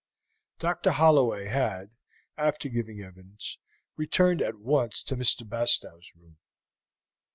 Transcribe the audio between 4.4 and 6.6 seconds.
at once to Mr. Bastow's room.